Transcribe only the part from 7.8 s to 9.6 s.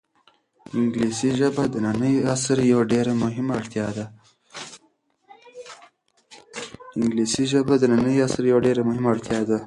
د ننني عصر یوه ډېره مهمه اړتیا ده.